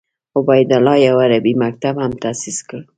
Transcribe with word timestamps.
عبیدالله 0.37 0.95
یو 1.07 1.15
عربي 1.25 1.53
مکتب 1.63 1.95
هم 2.03 2.11
تاسیس 2.23 2.57
کړ. 2.69 2.81